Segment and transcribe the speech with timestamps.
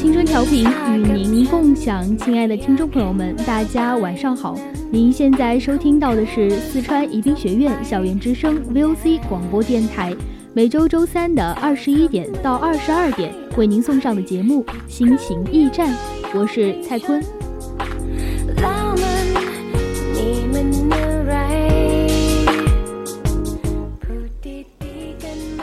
[0.00, 0.66] 青春调频
[1.04, 4.58] 与您共享，亲爱的听众朋友们，大家晚上好！
[4.90, 10.16] 您现在收听到的是四川宜宾学院校园之声 VOC 广播电台，
[10.54, 15.88] 每周周三的二十一点到二十二点为您送上的节目《心情驿站》，
[16.32, 17.22] 我是蔡坤。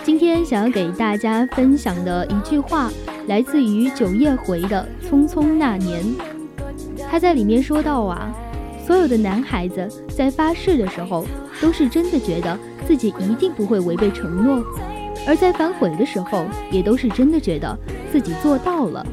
[0.06, 2.92] 今天想要给大家分享的一句话。
[3.28, 6.02] 来自于九夜回的《匆匆那年》，
[7.10, 8.34] 他在里面说到啊，
[8.86, 11.26] 所有的男孩子在发誓的时候，
[11.62, 14.64] 都是真的觉得自己一定不会违背承诺；
[15.28, 17.78] 而在反悔的时候，也都是真的觉得
[18.14, 19.06] 自己做到了。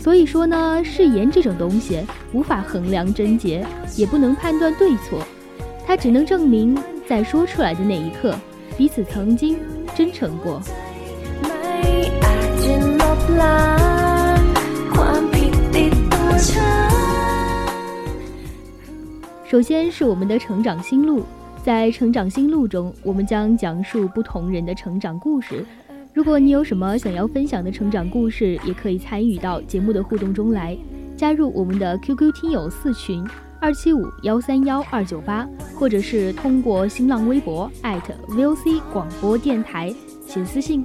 [0.00, 2.00] 所以说呢，誓言这种东西
[2.32, 5.20] 无法衡量贞洁，也不能判断对错，
[5.84, 6.78] 它只能证明
[7.08, 8.36] 在说出来的那一刻，
[8.76, 9.58] 彼此曾经
[9.96, 10.62] 真诚过。
[19.50, 21.24] 首先是我们的成长心路，
[21.64, 25.64] 在成长心路中，我们将讲述不同人的成长故事。
[26.12, 30.76] 如果你有什么想要分享的成长故事，也可以参与到节目的互动中来，
[31.16, 33.26] 加入我们的 QQ 听友四群
[33.58, 39.92] 二七五幺三幺二九八，或者是通过新浪微博 @VOC 广播电台
[40.26, 40.84] 写私信。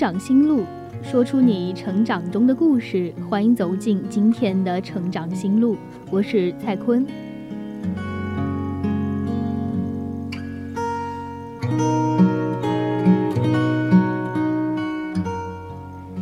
[0.00, 0.64] 长心路，
[1.02, 3.12] 说出你成长中的故事。
[3.28, 5.76] 欢迎走进今天的成长心路，
[6.10, 7.06] 我是蔡坤。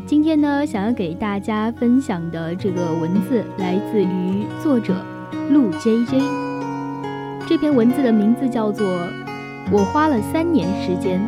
[0.05, 4.93] 今天呢，想要给大家分享的这个文字来自于作者
[5.50, 6.21] 陆 J J。
[7.47, 8.84] 这篇文字的名字叫做
[9.71, 11.21] 《我花了三年时间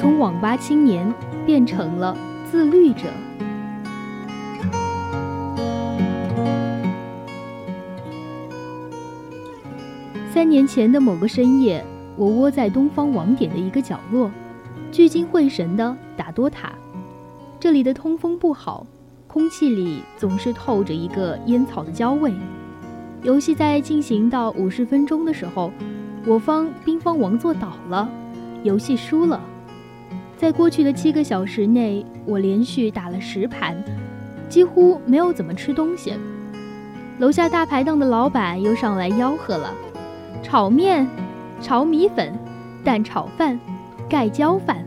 [0.00, 1.06] 从网吧青年》。
[1.44, 2.16] 变成了
[2.50, 3.04] 自律者。
[10.32, 11.84] 三年前的某个深夜，
[12.16, 14.30] 我窝在东方网点的一个角落，
[14.90, 16.72] 聚精会神的打多塔。
[17.60, 18.86] 这里的通风不好，
[19.28, 22.32] 空气里总是透着一个烟草的焦味。
[23.22, 25.70] 游戏在进行到五十分钟的时候，
[26.26, 28.08] 我方冰方王座倒了，
[28.64, 29.40] 游戏输了。
[30.42, 33.80] 在过去的七个小时内，我连续打了十盘，
[34.48, 36.14] 几乎没有怎么吃东西。
[37.20, 39.72] 楼下大排档的老板又上来吆喝了：
[40.42, 41.06] 炒面、
[41.60, 42.32] 炒米粉、
[42.82, 43.56] 蛋炒饭、
[44.08, 44.84] 盖浇饭。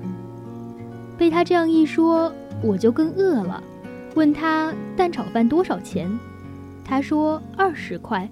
[1.17, 2.29] 被他这样一说，
[2.61, 3.63] 我就更饿了。
[4.13, 6.11] 问他蛋炒饭多少钱，
[6.83, 8.29] 他说二十块，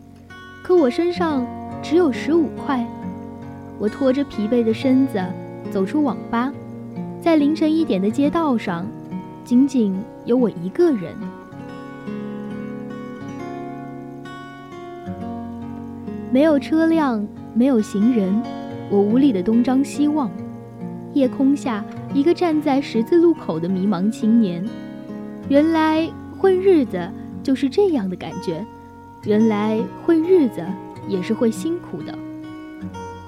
[0.62, 1.48] 可我身上
[1.82, 2.86] 只有十五块。
[3.80, 5.24] 我拖着疲惫的身子
[5.72, 6.52] 走出网吧。
[7.24, 8.86] 在凌晨一点的街道上，
[9.46, 11.16] 仅仅有我一个人。
[16.30, 18.44] 没有车辆，没有行人，
[18.90, 20.30] 我无力的东张西望。
[21.14, 21.82] 夜空下
[22.14, 24.62] 一个站在十字路口的迷茫青年。
[25.48, 26.06] 原来
[26.38, 27.10] 混日子
[27.42, 28.66] 就是这样的感觉，
[29.24, 30.62] 原来混日子
[31.08, 32.14] 也是会辛苦的。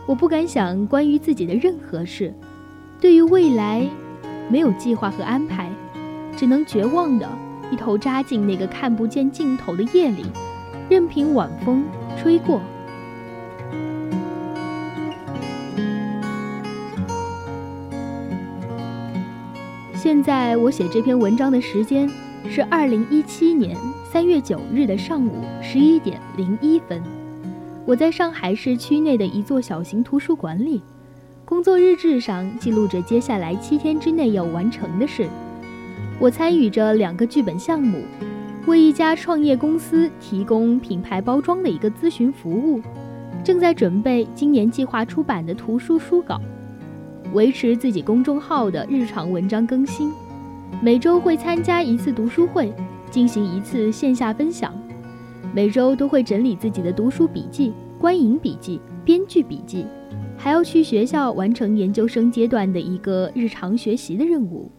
[0.06, 2.34] 我不敢想关于自己的任何事，
[3.06, 3.88] 对于未来，
[4.50, 5.70] 没有计划和安排，
[6.36, 7.30] 只能绝望的
[7.72, 10.26] 一头扎进那个看不见尽头的夜里，
[10.90, 11.84] 任凭晚风
[12.18, 12.60] 吹过。
[19.94, 22.10] 现在我写这篇文章的时间
[22.50, 23.78] 是二零一七年
[24.12, 27.04] 三月九日的上午十一点零一分。
[27.86, 30.82] 我在上海市区内的一座小型图书馆里，
[31.56, 35.26] 工作日志上记录着接下来七天之内要完成的事。
[36.20, 38.04] 我参与着两个剧本项目，
[38.66, 42.82] 为一家创业公司提供品牌包装的一个咨询服务，
[43.42, 46.42] 正在准备今年计划出版的图书书稿。
[47.32, 50.12] 维持自己公众号的日常文章更新，
[50.82, 52.74] 每周会参加一次读书会，
[53.10, 54.74] 进行一次线下分享，
[55.54, 59.86] 每周都会整理自己的读书笔记、观影笔记、编剧笔记，
[60.46, 64.70] 还要去学校完成研究生阶段的一个日常学习的任务。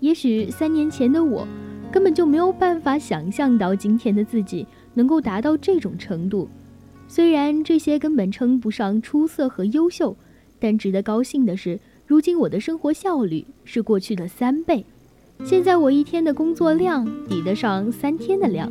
[0.00, 1.46] 也许三年前的我，
[1.92, 6.48] 根本就没有办法想象到今天的自己能够达到这种程度。
[7.06, 10.16] 虽然这些根本称不上出色和优秀。
[10.58, 14.84] 但值得高兴的是，如今我的生活效率是过去的三倍。
[15.44, 18.68] 现在我一天的工作量抵得上三天的量。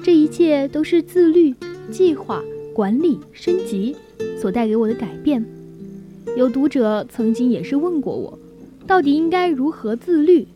[0.00, 1.52] 这一切都是自律、
[1.90, 2.40] 计划、
[2.72, 3.96] 管理、升级
[4.40, 5.44] 所带给我的改变。
[6.34, 8.38] 有读者曾经也是问过我，
[8.86, 10.46] 到底应该如何自律？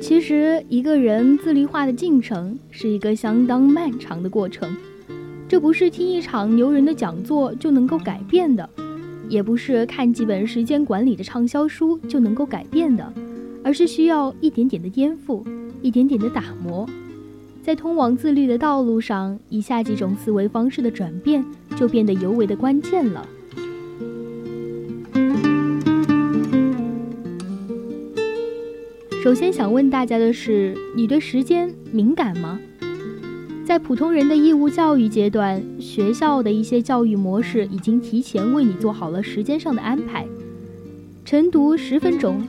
[0.00, 4.76] 其实，一个人自律化的进程是一个相当漫长的过程，
[5.48, 8.68] 这不是听一场牛人的讲座就能够改变的，
[9.28, 13.10] 也不是看几本时间管理的畅销书就能够改变的，
[13.64, 15.42] 而是需要一点点的颠覆，
[15.82, 16.88] 一点点的打磨。
[17.62, 21.44] 在通往自律的道路上，以下几种思维方式的转变
[21.76, 23.28] 就变得尤为的关键了。
[29.22, 32.58] 首先想问大家的是：你对时间敏感吗？
[33.66, 40.26] 在普通人的义务教育阶段，学校的一些教育模式已经提前为你做好了时间上的安排。
[41.24, 42.42] 晨读十分钟，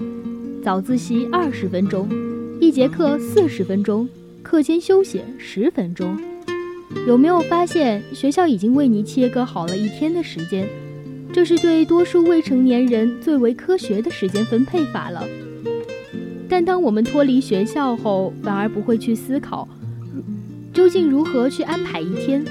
[0.63, 2.09] 早自习二十分钟，
[2.71, 4.07] 一节课四十分钟，
[4.41, 6.17] 课间休息十分钟。
[7.05, 10.65] 有没有发现，学校已经为你切割好了一天的时间？
[11.33, 15.27] 这是对多数未成年人最为科学的时间分配法了。
[16.47, 19.67] 但当我们脱离学校后，反而不会去思考，
[20.73, 22.41] 究竟如何去安排一天，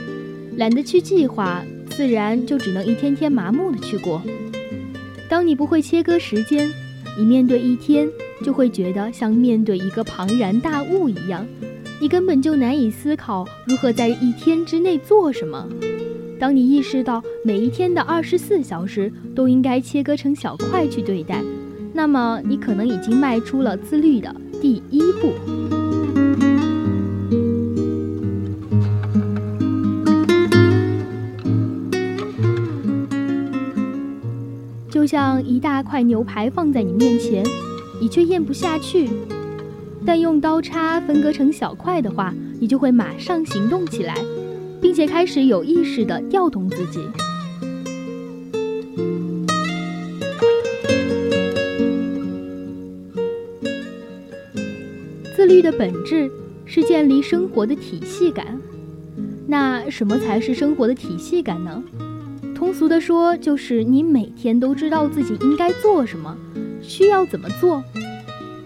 [0.58, 4.20] 懒得去计划，自然就只能一天天麻木的去过。
[5.30, 6.70] 当你不会切割时间，
[7.16, 8.06] 你面对一天
[8.42, 11.46] 就会觉得像面对一个庞然大物一样，
[12.00, 15.68] 你根本就难以思考如何在一天之内做什么。
[16.38, 21.42] 当你意识到每一天的二十四小时都应该切割成小块去对待。
[21.92, 25.32] 那么，你可能已经迈出了自律的第一步。
[34.88, 37.44] 就像一大块牛排放在你面前，
[38.00, 39.10] 你却咽不下去，
[40.06, 44.16] 但用刀叉分割成小块的话，你就会马上行动起来，
[44.80, 47.00] 并且开始有意识的调动自己。
[55.36, 56.30] 自律的本质
[56.64, 58.58] 是建立生活的体系感。
[59.46, 61.82] 那什么才是生活的体系感呢？
[62.54, 66.36] 通俗的说，就是你每天都知道自己应该做什么，
[66.82, 67.82] 需要怎么做。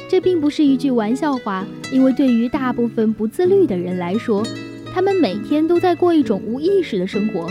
[0.08, 4.46] 这并不是一句玩笑话，因为对于大部分不自律的人来说，
[4.92, 7.50] 他们每天都在过一种无意识的生活。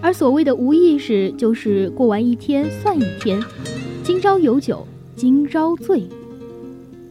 [0.00, 3.42] 而所谓的无意识，就是过完一天算一天，
[4.02, 6.04] 今朝有酒今朝醉。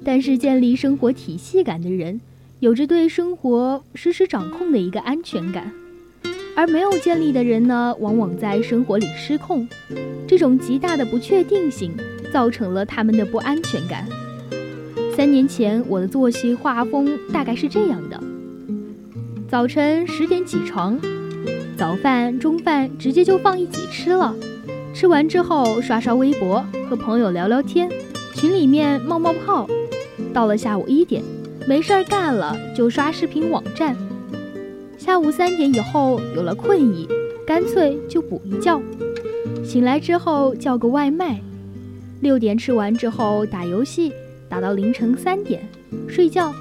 [0.04, 2.20] 但是，建立生活体系感的人，
[2.60, 5.72] 有着对生活实时掌控的一个安全感；
[6.56, 9.68] 而没有建立的人呢，往往在生活里失控。
[10.28, 11.92] 这种极大的不确定性，
[12.32, 14.06] 造成了他们的不安全感。
[15.16, 18.20] 三年前，我的作息画风大概是这样的：
[19.50, 21.00] 早晨十点起床，
[21.78, 24.34] 早饭、中饭直接就放一起吃了，
[24.94, 27.90] 吃完之后刷刷微博，和朋友聊聊天，
[28.34, 29.68] 群里面冒冒泡。
[30.34, 31.22] 到了下午一点，
[31.68, 33.96] 没事儿干了就刷视频网站。
[35.02, 37.08] 下午三点以后有了困意，
[37.44, 38.80] 干脆就补一觉。
[39.64, 41.42] 醒来之后叫个外卖，
[42.20, 44.12] 六点吃完之后打游戏，
[44.48, 45.68] 打到凌晨三点，
[46.08, 46.54] 睡觉。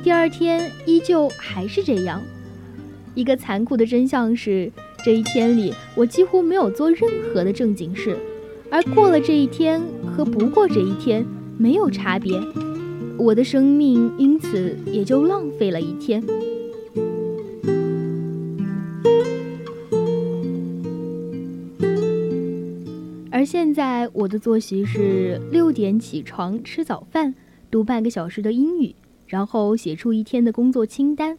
[0.00, 2.22] 第二天依旧还是这样。
[3.16, 4.70] 一个残酷的真相是，
[5.04, 7.00] 这一天里我几乎没有做任
[7.34, 8.16] 何的正经事，
[8.70, 9.82] 而过了这一天
[10.16, 11.26] 和不过这一天
[11.58, 12.40] 没有差别，
[13.18, 16.22] 我的生命因此也就浪费了一天。
[23.52, 27.34] 现在我的作息是六点起床吃早饭，
[27.70, 28.94] 读半个小时的英语，
[29.26, 31.36] 然后写出一天的工作清单。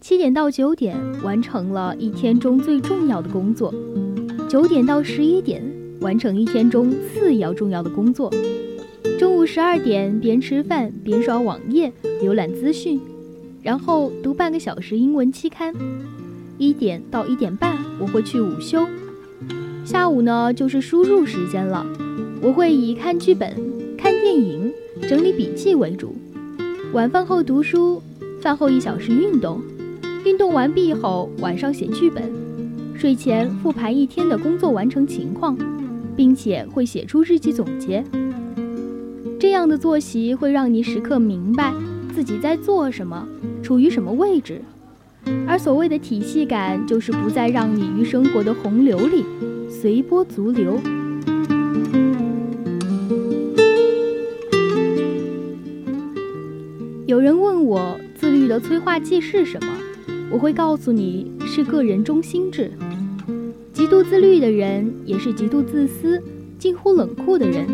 [0.00, 3.72] 七点到九点完成了一天中最重要的工作，
[4.48, 5.62] 九点到十一点
[6.00, 8.28] 完成一天中次要重要的工作。
[9.16, 13.00] 中午十二点边吃饭边刷网页浏览资讯，
[13.62, 15.72] 然后读半个小时英文期刊。
[16.58, 18.84] 一点到一点半我会去午休，
[19.84, 21.84] 下午呢就是输入时间了，
[22.40, 23.54] 我会以看剧本、
[23.98, 24.72] 看电影、
[25.06, 26.14] 整理笔记为主。
[26.94, 28.02] 晚饭后读书，
[28.40, 29.60] 饭后一小时运动。
[30.24, 32.32] 运动完毕后，晚上写剧本，
[32.94, 35.54] 睡前复盘一天的工作完成情况，
[36.16, 38.02] 并且会写出日记总结。
[39.38, 41.74] 这样的作息会让你时刻明白
[42.14, 43.28] 自己在做什么，
[43.62, 44.62] 处于什么位置。
[45.46, 49.24] 而所谓的体系感，就是不再让你于生活的洪流里
[49.68, 50.78] 随波逐流。
[57.06, 59.72] 有人问我，自律的催化剂是什么？
[60.30, 62.72] 我会告诉你是个人中心制，
[63.72, 66.20] 极度自律的人也是极度自私、
[66.58, 67.66] 近乎冷酷的人。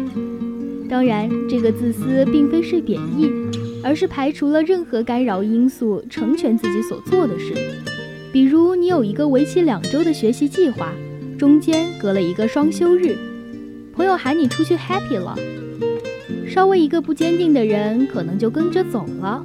[0.88, 3.30] 当然，这个自私并非是贬义，
[3.82, 7.54] 而是排除了任何干扰因素，成全自己所做的事。
[8.32, 10.92] 比如，你有一个为期两周的学习计划，
[11.40, 13.16] 中间隔了一个双休日，
[13.94, 15.34] 朋友喊你出去 happy 了，
[16.46, 19.42] 稍微一个不坚定的人可能就跟着走了。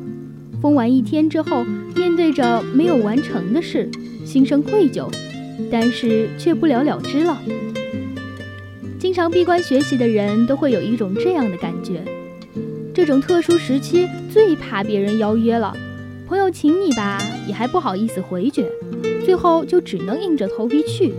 [0.62, 1.64] 疯完一天之后，
[1.96, 3.90] 面对着没有完成的事，
[4.26, 5.10] 心生愧疚，
[5.72, 7.42] 但是却不了了之了。
[9.00, 12.04] 经常闭关学习的人都会有一种这样的感觉：
[12.94, 15.74] 这种特殊时期最怕别人邀约了，
[16.28, 18.70] 朋友请你吧，也还不好意思回绝，
[19.24, 21.14] 最后就只能硬着头皮去。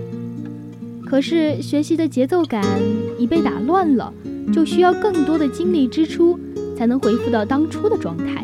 [1.07, 2.65] 可是学习的节奏感
[3.17, 4.13] 已被打乱了，
[4.53, 6.39] 就需要更多的精力支出，
[6.77, 8.43] 才能恢复到当初的状态。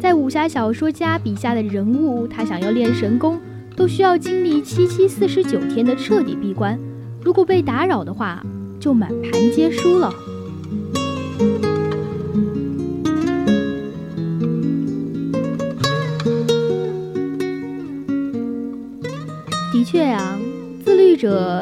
[0.00, 3.38] 在武侠小说家笔下的人物，他想要练神功，
[3.76, 6.78] 都需要经历七七四十九天的彻底闭关。
[7.22, 8.42] 如果被打扰的话，
[8.80, 10.10] 就满盘皆输了。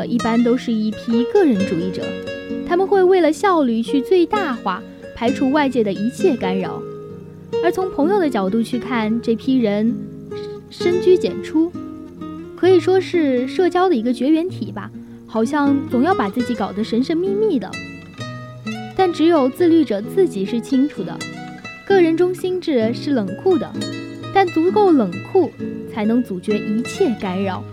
[0.06, 2.02] 一般都是一批个人主义者，
[2.66, 4.82] 他们会为了效率去最大化，
[5.14, 6.82] 排除外界的一切干扰。
[7.62, 9.94] 而从朋友的角度去看，这批人
[10.70, 11.72] 深居简出，
[12.56, 14.90] 可以说是社交的一个绝缘体吧。
[15.26, 17.68] 好像总要把自己搞得神神秘秘的。
[18.96, 21.18] 但只有自律者自己是清楚的，
[21.84, 23.68] 个人中心制是冷酷的，
[24.32, 25.50] 但足够冷酷
[25.92, 27.64] 才能阻绝一切干扰。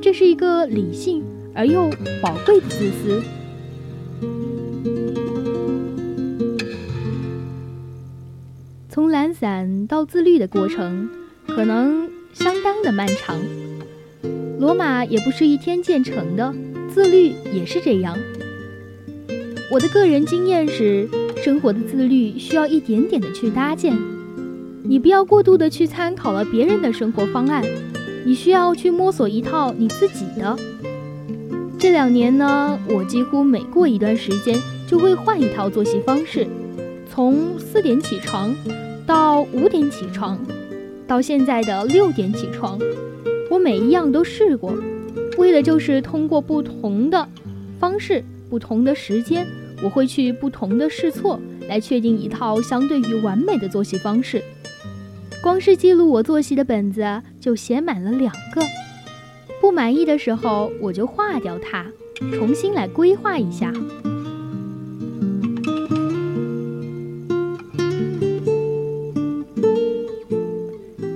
[0.00, 1.22] 这是一个理性
[1.54, 1.90] 而又
[2.22, 3.22] 宝贵的自私。
[8.88, 11.08] 从懒散到自律的过程，
[11.46, 13.36] 可能相当的漫长。
[14.58, 16.54] 罗马也不是一天建成的，
[16.92, 18.18] 自律也是这样。
[19.72, 21.08] 我的个人经验是，
[21.42, 23.96] 生活的自律需要一点点的去搭建。
[24.82, 27.64] 你不要过度的去参考了别人的生活方案，
[28.26, 30.58] 你需要去摸索一套你自己的。
[31.80, 34.54] 这两年呢，我几乎每过一段时间
[34.86, 36.46] 就会换一套作息方式。
[37.08, 38.54] 从四点起床，
[39.06, 40.38] 到五点起床，
[41.06, 42.78] 到现在的六点起床，
[43.50, 44.74] 我每一样都试过，
[45.38, 47.26] 为的就是通过不同的
[47.78, 49.46] 方式、不同的时间，
[49.82, 54.42] 我会去不同的试错，来确定一套相对于完美的作息方式。
[55.42, 58.60] 光是记录我作息的本子就写满了两个，
[59.70, 61.86] 不满意的时候我就划掉它，
[62.32, 63.72] 重新来规划一下。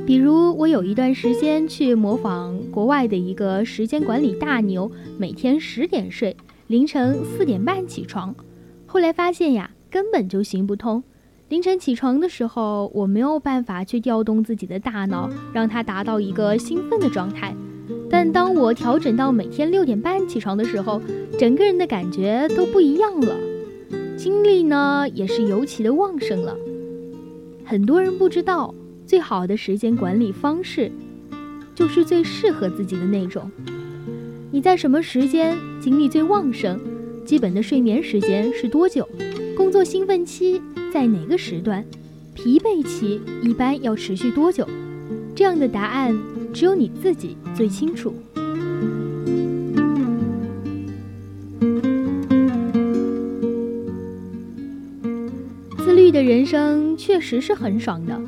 [0.06, 6.36] 比如我有一段时间去模仿国外的一个时间管理大牛，每天十点睡，
[6.68, 8.32] 凌晨四点半起床。
[8.86, 11.02] 后来发现呀，根本就行不通。
[11.48, 17.52] 凌晨起床的时候，我没有办法去调动自己的大脑，让它达到一个兴奋的状态。
[18.16, 21.02] 但当我调整到每天六点半起床的时候，
[21.36, 23.36] 整个人的感觉都不一样了，
[24.16, 26.56] 精力呢也是尤其的旺盛了。
[27.64, 28.72] 很多人不知道，
[29.04, 30.92] 最好的时间管理方式，
[31.74, 33.50] 就是最适合自己的那种。
[34.52, 36.78] 你在什么时间精力最旺盛？
[37.26, 39.08] 基本的睡眠时间是多久？
[39.56, 41.84] 工作兴奋期在哪个时段？
[42.32, 44.64] 疲惫期一般要持续多久？
[45.34, 46.16] 这样的答案
[46.52, 48.14] 只有你自己最清楚。
[55.78, 58.20] 自律的人生确实是很爽的，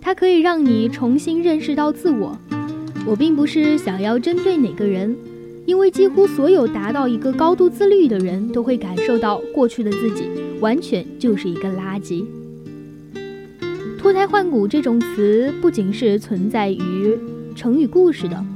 [0.00, 2.36] 它可以让你重新认识到自我。
[3.06, 5.14] 我并不是想要针对哪个人，
[5.66, 10.28] 因为几乎所有达到一个高度自律的人都会感受到过去的自己
[10.60, 12.24] 完全就是一个垃圾。
[14.06, 17.18] 脱胎换骨这种词不仅是存在于
[17.56, 18.46] 成语故事的，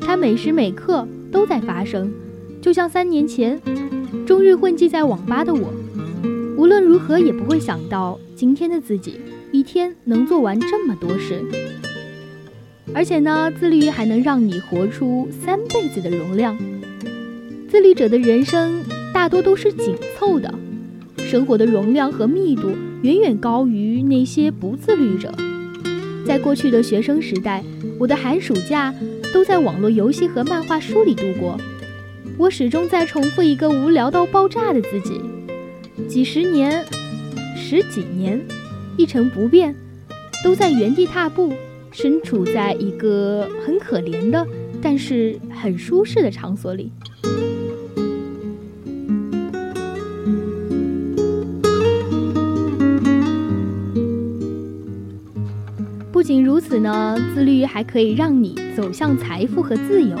[0.00, 2.12] 它每时每刻都在发生。
[2.60, 3.62] 就像三年前，
[4.26, 5.72] 终日混迹在网吧的我。
[6.56, 9.20] 无论如何也不会想到，今天的自己
[9.52, 11.40] 一天能做完这么多事。
[12.92, 16.58] 而且呢，自律还能让你活出三辈子的容量。
[17.68, 18.82] 自律者的人生
[19.14, 20.52] 大多都是紧凑的，
[21.18, 25.32] 生活的容量和密度远远高于那些不自律者。
[26.26, 27.64] 在过去的学生时代，
[27.98, 28.94] 我的寒暑假
[29.32, 31.58] 都在网络游戏和漫画书里度过。
[32.36, 35.20] 我始终在重复一个无聊到爆炸的自己。
[36.08, 36.84] 几十年、
[37.56, 38.40] 十几年，
[38.96, 39.74] 一成不变，
[40.44, 41.52] 都在原地踏步，
[41.90, 44.46] 身处在一个很可怜的，
[44.82, 46.92] 但是很舒适的场所里。
[56.30, 60.16] 不仅如此呢，自律还可以让你走向财富和自由。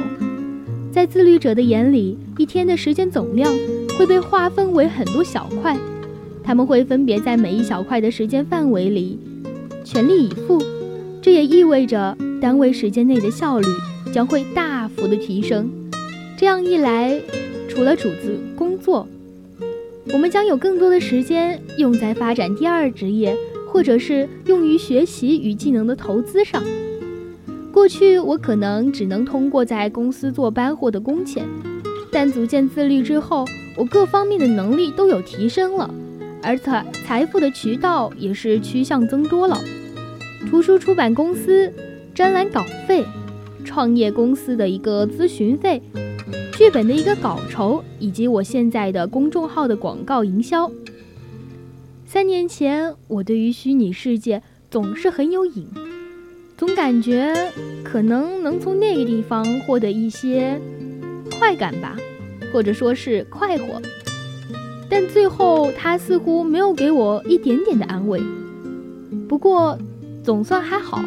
[0.90, 3.48] 在自律者的眼里，一天的时间总量。
[3.96, 5.78] 会被划分为很多小块，
[6.42, 9.20] 他们会分别在每一小块的时间范围里
[9.84, 10.60] 全力以赴，
[11.22, 13.68] 这也意味着单位时间内的效率
[14.12, 15.70] 将会大幅的提升。
[16.36, 17.20] 这样一来，
[17.68, 19.06] 除了主子工作，
[20.12, 23.36] 我们将有更多的时间用在发展第二职业，
[23.72, 26.62] 或者是用于学习与技能的投资上。
[27.72, 31.46] 过去我可能只能通过在公司坐班获得工钱，
[32.10, 33.44] 但逐渐自律之后。
[33.76, 35.88] 我各方面的能力都有提升了，
[36.42, 39.58] 而财财富的渠道也是趋向增多了。
[40.50, 41.72] 图书出版公司
[42.12, 43.06] 专栏稿费，
[43.64, 45.80] 创业公司的一个咨询费，
[46.52, 50.70] 剧本的一个稿酬，以及我现在的公众号的广告营销。
[52.12, 55.68] 三年前，我对于虚拟世界总是很有瘾，
[56.56, 57.32] 总感觉
[57.84, 60.60] 可能能从那个地方获得一些
[61.38, 61.96] 快感吧。
[62.52, 63.80] 或者说是快活，
[64.88, 68.20] 但最后他似乎没有给我一点点的安慰。
[69.28, 69.78] 不过，
[70.24, 71.00] 总算还好，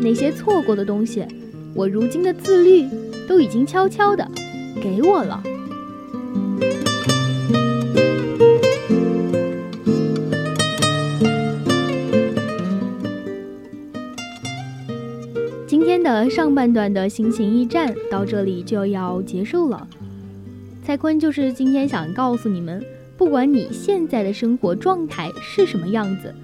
[0.00, 1.26] 那些错过的东西，
[1.74, 2.86] 我如今的自律
[3.26, 4.24] 都已经悄悄的
[4.80, 5.42] 给我了。
[16.28, 19.86] 上半段的心情驿站到这里就要结束了。
[20.84, 22.82] 蔡坤就是今天想告诉你们，
[23.16, 26.34] 不管你现在的生活状态是什么样子，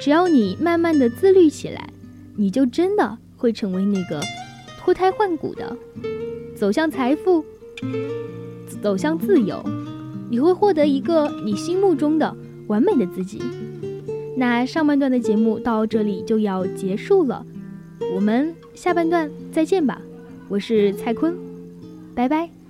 [0.00, 1.88] 只要你慢慢的自律起来，
[2.36, 4.20] 你就真的会成为那个
[4.80, 5.76] 脱胎换骨的，
[6.56, 7.44] 走向财富，
[8.82, 9.64] 走向自由，
[10.28, 13.40] 你会获得一个你心目中的完美的自己。
[14.36, 17.46] 那上半段的节目到这里就要结束了，
[18.14, 20.00] 我们下半段再见吧，
[20.48, 21.36] 我是蔡坤，
[22.14, 22.63] 拜拜。